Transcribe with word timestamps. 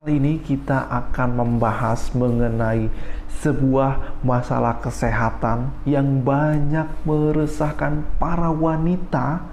Kali 0.00 0.16
ini 0.16 0.40
kita 0.40 0.88
akan 0.88 1.44
membahas 1.44 2.16
mengenai 2.16 2.88
sebuah 3.44 4.24
masalah 4.24 4.80
kesehatan 4.80 5.76
yang 5.84 6.24
banyak 6.24 6.88
meresahkan 7.04 8.08
para 8.16 8.48
wanita 8.48 9.44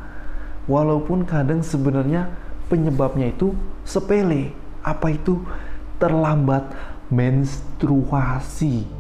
walaupun 0.72 1.28
kadang 1.28 1.60
sebenarnya 1.60 2.32
penyebabnya 2.72 3.36
itu 3.36 3.60
sepele. 3.84 4.56
Apa 4.88 5.12
itu? 5.12 5.44
Terlambat 6.00 6.72
menstruasi. 7.12 8.97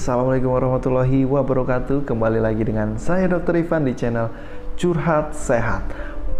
Assalamualaikum 0.00 0.56
warahmatullahi 0.56 1.28
wabarakatuh 1.28 2.08
Kembali 2.08 2.40
lagi 2.40 2.64
dengan 2.64 2.96
saya 2.96 3.28
Dr. 3.28 3.60
Ivan 3.60 3.84
di 3.84 3.92
channel 3.92 4.32
Curhat 4.72 5.36
Sehat 5.36 5.84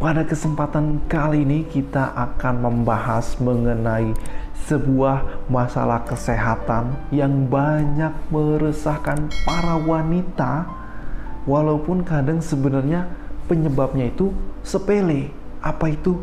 Pada 0.01 0.25
kesempatan 0.25 1.05
kali 1.05 1.45
ini 1.45 1.69
kita 1.69 2.09
akan 2.17 2.65
membahas 2.65 3.37
mengenai 3.37 4.17
sebuah 4.65 5.45
masalah 5.53 6.09
kesehatan 6.09 7.13
yang 7.13 7.53
banyak 7.53 8.33
meresahkan 8.33 9.29
para 9.45 9.77
wanita 9.77 10.65
Walaupun 11.45 12.01
kadang 12.01 12.41
sebenarnya 12.41 13.13
penyebabnya 13.45 14.09
itu 14.09 14.33
sepele 14.65 15.37
Apa 15.61 15.93
itu? 15.93 16.17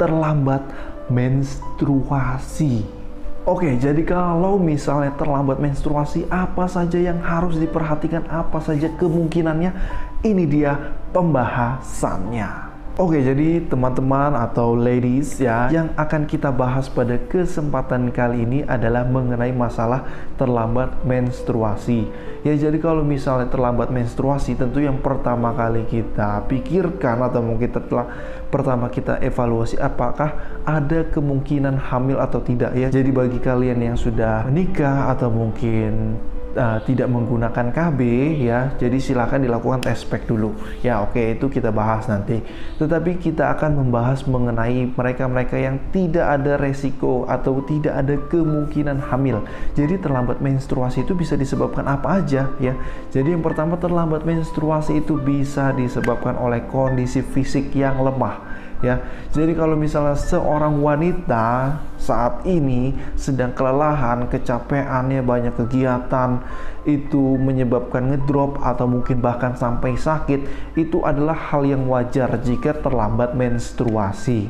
Terlambat 0.00 0.64
menstruasi 1.12 2.99
Oke, 3.48 3.72
jadi 3.80 4.04
kalau 4.04 4.60
misalnya 4.60 5.16
terlambat 5.16 5.64
menstruasi, 5.64 6.28
apa 6.28 6.68
saja 6.68 7.00
yang 7.00 7.24
harus 7.24 7.56
diperhatikan, 7.56 8.28
apa 8.28 8.60
saja 8.60 8.92
kemungkinannya? 9.00 9.72
Ini 10.20 10.44
dia 10.44 10.76
pembahasannya. 11.16 12.69
Oke, 12.98 13.22
jadi 13.22 13.62
teman-teman 13.70 14.34
atau 14.34 14.74
ladies 14.74 15.38
ya, 15.38 15.70
yang 15.70 15.94
akan 15.94 16.26
kita 16.26 16.50
bahas 16.50 16.90
pada 16.90 17.16
kesempatan 17.16 18.10
kali 18.10 18.42
ini 18.42 18.58
adalah 18.66 19.06
mengenai 19.06 19.54
masalah 19.54 20.02
terlambat 20.34 21.06
menstruasi. 21.06 22.10
Ya, 22.42 22.50
jadi 22.56 22.76
kalau 22.82 23.06
misalnya 23.06 23.46
terlambat 23.46 23.94
menstruasi, 23.94 24.58
tentu 24.58 24.82
yang 24.82 24.98
pertama 24.98 25.54
kali 25.54 25.86
kita 25.86 26.44
pikirkan 26.50 27.22
atau 27.30 27.40
mungkin 27.40 27.70
setelah 27.70 28.10
pertama 28.50 28.90
kita 28.90 29.22
evaluasi 29.22 29.78
apakah 29.78 30.60
ada 30.66 31.06
kemungkinan 31.14 31.78
hamil 31.94 32.18
atau 32.18 32.42
tidak 32.42 32.74
ya. 32.74 32.90
Jadi 32.90 33.10
bagi 33.14 33.38
kalian 33.38 33.80
yang 33.86 33.96
sudah 33.96 34.50
menikah 34.50 35.14
atau 35.14 35.30
mungkin 35.30 36.18
uh, 36.56 36.78
tidak 36.82 37.06
menggunakan 37.06 37.70
KB 37.70 38.00
ya. 38.42 38.74
Jadi 38.78 38.98
silakan 38.98 39.46
dilakukan 39.46 39.80
tes 39.84 40.02
pack 40.02 40.26
dulu. 40.26 40.54
Ya 40.82 40.98
oke 41.02 41.38
itu 41.38 41.46
kita 41.46 41.70
bahas 41.70 42.10
nanti. 42.10 42.42
Tetapi 42.78 43.22
kita 43.22 43.54
akan 43.54 43.86
membahas 43.86 44.26
mengenai 44.26 44.90
mereka-mereka 44.90 45.56
yang 45.58 45.78
tidak 45.94 46.26
ada 46.40 46.58
resiko 46.58 47.28
atau 47.30 47.62
tidak 47.66 47.94
ada 47.94 48.18
kemungkinan 48.28 48.98
hamil. 49.10 49.44
Jadi 49.78 50.00
terlambat 50.02 50.42
menstruasi 50.42 51.06
itu 51.06 51.14
bisa 51.14 51.38
disebabkan 51.38 51.86
apa 51.86 52.22
aja 52.22 52.50
ya. 52.58 52.74
Jadi 53.14 53.34
yang 53.34 53.44
pertama 53.44 53.78
terlambat 53.78 54.26
menstruasi 54.26 54.98
itu 55.02 55.18
bisa 55.20 55.70
disebabkan 55.76 56.34
oleh 56.40 56.66
kondisi 56.66 57.22
fisik 57.22 57.70
yang 57.76 58.02
lemah 58.02 58.49
ya. 58.80 59.00
Jadi 59.32 59.52
kalau 59.56 59.76
misalnya 59.76 60.16
seorang 60.16 60.80
wanita 60.80 61.78
saat 62.00 62.44
ini 62.48 62.96
sedang 63.16 63.52
kelelahan, 63.52 64.26
kecapeannya 64.28 65.20
banyak 65.24 65.54
kegiatan, 65.56 66.42
itu 66.88 67.36
menyebabkan 67.36 68.12
ngedrop 68.12 68.60
atau 68.64 68.88
mungkin 68.88 69.20
bahkan 69.20 69.52
sampai 69.56 69.96
sakit, 69.96 70.72
itu 70.76 71.04
adalah 71.04 71.36
hal 71.52 71.64
yang 71.68 71.84
wajar 71.86 72.32
jika 72.40 72.76
terlambat 72.80 73.36
menstruasi. 73.36 74.48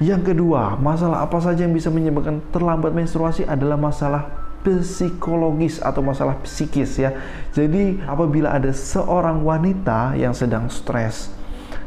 Yang 0.00 0.32
kedua, 0.32 0.80
masalah 0.80 1.24
apa 1.24 1.40
saja 1.40 1.64
yang 1.64 1.76
bisa 1.76 1.92
menyebabkan 1.92 2.40
terlambat 2.52 2.92
menstruasi 2.92 3.44
adalah 3.44 3.76
masalah 3.76 4.28
psikologis 4.60 5.80
atau 5.80 6.04
masalah 6.04 6.36
psikis 6.44 7.00
ya. 7.00 7.16
Jadi 7.52 8.00
apabila 8.04 8.52
ada 8.52 8.72
seorang 8.72 9.40
wanita 9.40 10.16
yang 10.16 10.36
sedang 10.36 10.68
stres, 10.68 11.32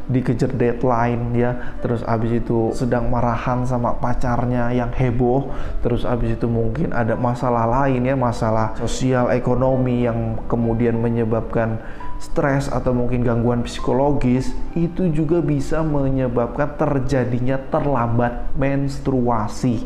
dikejar 0.08 0.52
deadline 0.52 1.32
ya. 1.36 1.76
Terus 1.80 2.04
abis 2.04 2.44
itu 2.44 2.72
sedang 2.76 3.08
marahan 3.08 3.64
sama 3.64 3.96
pacarnya 3.96 4.72
yang 4.72 4.92
heboh. 4.92 5.48
Terus 5.80 6.04
abis 6.04 6.36
itu 6.36 6.46
mungkin 6.48 6.92
ada 6.92 7.16
masalah 7.16 7.64
lain 7.64 8.04
ya. 8.04 8.16
Masalah 8.16 8.76
sosial 8.76 9.32
ekonomi 9.32 10.04
yang 10.04 10.40
kemudian 10.48 11.00
menyebabkan 11.00 11.80
stres 12.20 12.70
atau 12.72 12.92
mungkin 12.96 13.24
gangguan 13.24 13.64
psikologis. 13.64 14.52
Itu 14.76 15.08
juga 15.12 15.40
bisa 15.40 15.80
menyebabkan 15.84 16.76
terjadinya 16.76 17.60
terlambat 17.68 18.54
menstruasi. 18.56 19.84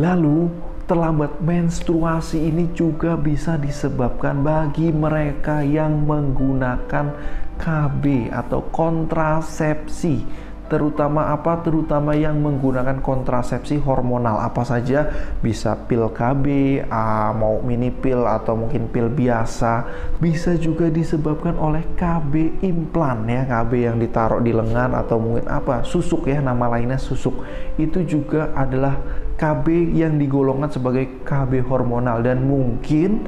Lalu 0.00 0.71
terlambat. 0.86 1.38
Menstruasi 1.42 2.38
ini 2.50 2.70
juga 2.74 3.14
bisa 3.18 3.58
disebabkan 3.58 4.42
bagi 4.42 4.90
mereka 4.90 5.62
yang 5.62 6.04
menggunakan 6.06 7.14
KB 7.58 8.32
atau 8.32 8.60
kontrasepsi. 8.70 10.50
Terutama 10.72 11.28
apa? 11.36 11.60
Terutama 11.60 12.16
yang 12.16 12.40
menggunakan 12.40 13.04
kontrasepsi 13.04 13.76
hormonal. 13.76 14.40
Apa 14.40 14.64
saja? 14.64 15.04
Bisa 15.44 15.76
pil 15.76 16.08
KB 16.08 16.44
uh, 16.88 17.28
mau 17.36 17.60
mini 17.60 17.92
pil 17.92 18.24
atau 18.24 18.56
mungkin 18.56 18.88
pil 18.88 19.12
biasa. 19.12 19.84
Bisa 20.16 20.56
juga 20.56 20.88
disebabkan 20.88 21.60
oleh 21.60 21.84
KB 21.92 22.64
implan 22.64 23.28
ya. 23.28 23.44
KB 23.44 23.84
yang 23.84 24.00
ditaruh 24.00 24.40
di 24.40 24.56
lengan 24.56 24.96
atau 24.96 25.20
mungkin 25.20 25.44
apa? 25.44 25.84
Susuk 25.84 26.24
ya 26.24 26.40
nama 26.40 26.64
lainnya 26.72 26.96
susuk. 26.96 27.44
Itu 27.76 28.00
juga 28.08 28.56
adalah 28.56 28.96
KB 29.42 29.90
yang 29.90 30.22
digolongkan 30.22 30.70
sebagai 30.70 31.26
KB 31.26 31.66
hormonal. 31.66 32.22
Dan 32.22 32.46
mungkin 32.46 33.26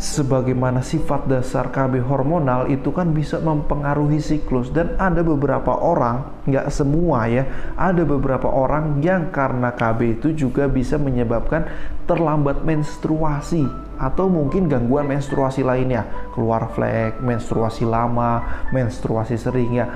sebagaimana 0.00 0.80
sifat 0.80 1.28
dasar 1.28 1.68
KB 1.68 2.00
hormonal 2.00 2.72
itu 2.72 2.88
kan 2.88 3.12
bisa 3.12 3.36
mempengaruhi 3.36 4.16
siklus. 4.16 4.72
Dan 4.72 4.96
ada 4.96 5.20
beberapa 5.20 5.76
orang 5.76 6.40
nggak 6.48 6.72
semua 6.72 7.28
ya 7.28 7.44
ada 7.76 8.00
beberapa 8.02 8.48
orang 8.48 9.04
yang 9.04 9.28
karena 9.28 9.76
KB 9.76 10.18
itu 10.18 10.32
juga 10.32 10.66
bisa 10.66 10.96
menyebabkan 10.96 11.68
terlambat 12.08 12.64
menstruasi 12.64 13.68
atau 14.00 14.32
mungkin 14.32 14.72
gangguan 14.72 15.04
menstruasi 15.04 15.60
lainnya. 15.60 16.08
Keluar 16.32 16.72
flek 16.72 17.20
menstruasi 17.20 17.84
lama 17.84 18.64
menstruasi 18.72 19.36
sering 19.36 19.76
ya. 19.76 19.86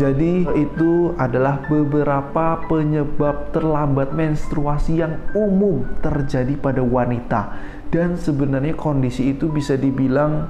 Jadi 0.00 0.48
itu 0.56 1.12
adalah 1.20 1.60
beberapa 1.68 2.64
penyebab 2.64 3.52
terlambat 3.52 4.16
menstruasi 4.16 5.04
yang 5.04 5.20
umum 5.36 5.84
terjadi 6.00 6.56
pada 6.56 6.80
wanita 6.80 7.52
dan 7.90 8.14
sebenarnya 8.14 8.78
kondisi 8.78 9.34
itu 9.34 9.50
bisa 9.50 9.74
dibilang 9.74 10.46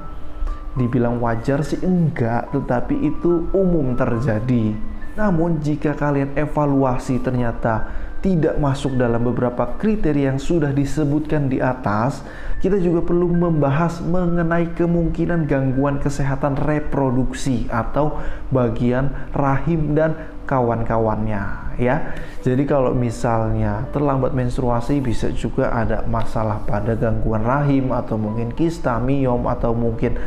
dibilang 0.76 1.18
wajar 1.18 1.66
sih 1.66 1.82
enggak 1.82 2.52
tetapi 2.54 2.94
itu 2.94 3.50
umum 3.50 3.98
terjadi. 3.98 4.76
Namun 5.18 5.58
jika 5.58 5.98
kalian 5.98 6.38
evaluasi 6.38 7.18
ternyata 7.18 7.90
tidak 8.20 8.60
masuk 8.60 8.94
dalam 9.00 9.24
beberapa 9.24 9.74
kriteria 9.80 10.36
yang 10.36 10.40
sudah 10.40 10.70
disebutkan 10.70 11.48
di 11.48 11.58
atas, 11.58 12.20
kita 12.60 12.76
juga 12.76 13.00
perlu 13.00 13.32
membahas 13.32 14.04
mengenai 14.04 14.76
kemungkinan 14.76 15.48
gangguan 15.48 15.96
kesehatan 15.96 16.60
reproduksi 16.60 17.64
atau 17.72 18.20
bagian 18.52 19.32
rahim 19.32 19.96
dan 19.96 20.12
kawan-kawannya 20.44 21.74
ya. 21.80 22.12
Jadi 22.44 22.68
kalau 22.68 22.92
misalnya 22.92 23.88
terlambat 23.96 24.36
menstruasi 24.36 25.00
bisa 25.00 25.32
juga 25.32 25.72
ada 25.72 26.04
masalah 26.04 26.60
pada 26.68 26.92
gangguan 26.92 27.40
rahim 27.40 27.96
atau 27.96 28.20
mungkin 28.20 28.52
kista, 28.52 29.00
miom 29.00 29.48
atau 29.48 29.72
mungkin 29.72 30.20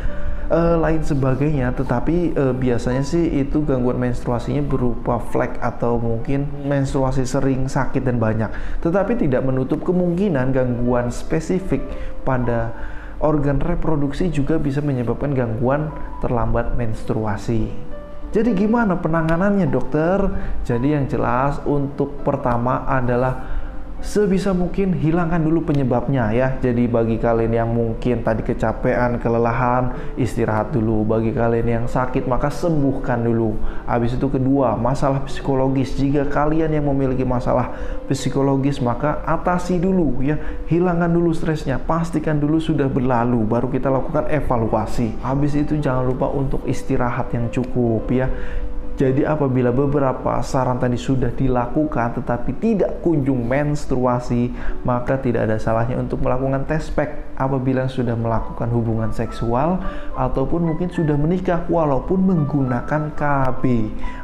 uh, 0.54 0.76
lain 0.78 1.02
sebagainya. 1.02 1.74
Tetapi 1.74 2.38
uh, 2.38 2.54
biasanya 2.54 3.02
sih 3.02 3.42
itu 3.42 3.66
gangguan 3.66 3.98
menstruasinya 3.98 4.62
berupa 4.62 5.18
flek 5.18 5.58
atau 5.58 5.98
mungkin 5.98 6.46
menstruasi 6.64 7.26
sering 7.26 7.66
sakit 7.66 8.06
dan 8.06 8.22
banyak. 8.22 8.48
Tetapi 8.80 9.18
tidak 9.18 9.42
menutup 9.42 9.82
kemungkinan 9.82 10.54
gangguan 10.54 11.10
spesifik 11.10 11.82
pada 12.22 12.70
organ 13.18 13.58
reproduksi 13.58 14.30
juga 14.30 14.60
bisa 14.62 14.78
menyebabkan 14.78 15.34
gangguan 15.34 15.90
terlambat 16.22 16.78
menstruasi. 16.78 17.94
Jadi 18.34 18.50
gimana 18.50 18.98
penanganannya 18.98 19.70
dokter? 19.70 20.18
Jadi 20.66 20.90
yang 20.90 21.06
jelas 21.06 21.62
untuk 21.62 22.18
pertama 22.26 22.82
adalah 22.82 23.53
sebisa 24.04 24.52
mungkin 24.52 24.92
hilangkan 24.92 25.40
dulu 25.40 25.64
penyebabnya 25.72 26.28
ya. 26.36 26.60
Jadi 26.60 26.84
bagi 26.84 27.16
kalian 27.16 27.52
yang 27.56 27.70
mungkin 27.72 28.20
tadi 28.20 28.44
kecapean, 28.44 29.16
kelelahan, 29.16 29.96
istirahat 30.20 30.76
dulu. 30.76 31.08
Bagi 31.08 31.32
kalian 31.32 31.66
yang 31.66 31.86
sakit 31.88 32.28
maka 32.28 32.52
sembuhkan 32.52 33.24
dulu. 33.24 33.56
Habis 33.88 34.20
itu 34.20 34.28
kedua, 34.28 34.76
masalah 34.76 35.24
psikologis. 35.24 35.96
Jika 35.96 36.28
kalian 36.28 36.70
yang 36.76 36.84
memiliki 36.84 37.24
masalah 37.24 37.72
psikologis 38.06 38.78
maka 38.84 39.24
atasi 39.24 39.80
dulu 39.80 40.20
ya. 40.20 40.36
Hilangkan 40.68 41.08
dulu 41.08 41.32
stresnya, 41.32 41.80
pastikan 41.80 42.36
dulu 42.36 42.60
sudah 42.60 42.86
berlalu 42.86 43.40
baru 43.48 43.72
kita 43.72 43.88
lakukan 43.88 44.28
evaluasi. 44.28 45.16
Habis 45.24 45.56
itu 45.56 45.80
jangan 45.80 46.04
lupa 46.04 46.28
untuk 46.28 46.60
istirahat 46.68 47.32
yang 47.32 47.48
cukup 47.48 48.04
ya. 48.12 48.28
Jadi 48.94 49.26
apabila 49.26 49.74
beberapa 49.74 50.38
saran 50.46 50.78
tadi 50.78 50.94
sudah 50.94 51.34
dilakukan 51.34 52.22
tetapi 52.22 52.54
tidak 52.62 53.02
kunjung 53.02 53.42
menstruasi, 53.42 54.54
maka 54.86 55.18
tidak 55.18 55.50
ada 55.50 55.58
salahnya 55.58 55.98
untuk 55.98 56.22
melakukan 56.22 56.62
tes 56.62 56.94
pack 56.94 57.34
apabila 57.34 57.90
sudah 57.90 58.14
melakukan 58.14 58.70
hubungan 58.70 59.10
seksual 59.10 59.82
ataupun 60.14 60.70
mungkin 60.70 60.94
sudah 60.94 61.18
menikah 61.18 61.66
walaupun 61.66 62.22
menggunakan 62.22 63.18
KB. 63.18 63.62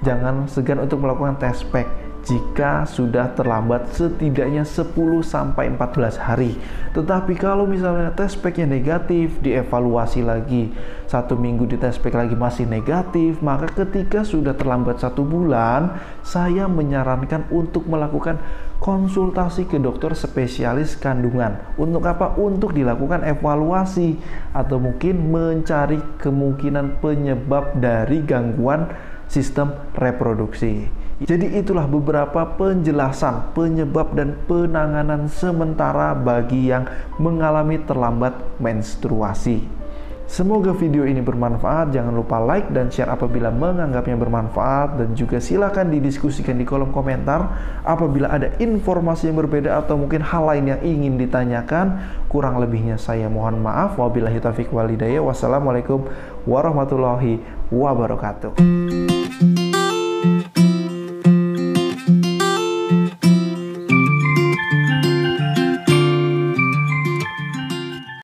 Jangan 0.06 0.46
segan 0.46 0.78
untuk 0.87 1.02
melakukan 1.02 1.34
tes 1.43 1.67
pack 1.67 2.00
jika 2.20 2.84
sudah 2.84 3.32
terlambat 3.32 3.90
setidaknya 3.96 4.62
10 4.62 4.93
sampai 5.25 5.72
14 5.72 6.20
hari. 6.20 6.55
Tetapi 6.93 7.38
kalau 7.38 7.64
misalnya 7.64 8.12
tes 8.12 8.37
speknya 8.37 8.69
negatif, 8.69 9.40
dievaluasi 9.40 10.20
lagi 10.26 10.75
satu 11.11 11.34
minggu 11.34 11.67
di 11.67 11.75
tes 11.75 11.99
spek 11.99 12.14
lagi 12.14 12.38
masih 12.38 12.70
negatif, 12.70 13.43
maka 13.43 13.67
ketika 13.72 14.22
sudah 14.22 14.55
terlambat 14.55 15.02
satu 15.02 15.26
bulan, 15.26 15.99
saya 16.22 16.70
menyarankan 16.70 17.50
untuk 17.50 17.90
melakukan 17.90 18.38
konsultasi 18.78 19.67
ke 19.67 19.82
dokter 19.82 20.14
spesialis 20.14 20.94
kandungan. 20.94 21.58
Untuk 21.75 22.06
apa? 22.06 22.38
Untuk 22.38 22.78
dilakukan 22.78 23.26
evaluasi 23.26 24.22
atau 24.55 24.78
mungkin 24.78 25.34
mencari 25.34 25.99
kemungkinan 26.22 27.02
penyebab 27.02 27.75
dari 27.82 28.22
gangguan 28.22 28.87
sistem 29.26 29.75
reproduksi. 29.99 31.00
Jadi 31.20 31.52
itulah 31.61 31.84
beberapa 31.84 32.49
penjelasan 32.56 33.52
penyebab 33.52 34.17
dan 34.17 34.40
penanganan 34.49 35.28
sementara 35.28 36.17
bagi 36.17 36.72
yang 36.72 36.88
mengalami 37.20 37.76
terlambat 37.84 38.32
menstruasi. 38.56 39.81
Semoga 40.31 40.70
video 40.72 41.05
ini 41.05 41.19
bermanfaat. 41.19 41.90
Jangan 41.90 42.14
lupa 42.14 42.38
like 42.38 42.70
dan 42.70 42.87
share 42.87 43.11
apabila 43.11 43.50
menganggapnya 43.50 44.14
bermanfaat 44.14 44.96
dan 44.96 45.08
juga 45.19 45.43
silakan 45.43 45.90
didiskusikan 45.90 46.55
di 46.55 46.62
kolom 46.62 46.94
komentar 46.94 47.50
apabila 47.82 48.31
ada 48.31 48.55
informasi 48.62 49.26
yang 49.26 49.43
berbeda 49.43 49.75
atau 49.82 49.99
mungkin 49.99 50.22
hal 50.22 50.46
lain 50.46 50.70
yang 50.70 50.81
ingin 50.87 51.19
ditanyakan. 51.19 51.99
Kurang 52.31 52.62
lebihnya 52.62 52.94
saya 52.94 53.26
mohon 53.26 53.58
maaf. 53.58 53.99
Wabillahi 53.99 54.38
taufiq 54.38 54.70
walhidayah. 54.70 55.19
Wassalamualaikum 55.19 56.06
warahmatullahi 56.46 57.43
wabarakatuh. 57.75 59.09